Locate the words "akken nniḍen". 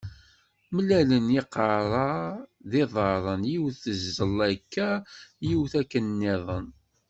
5.81-6.67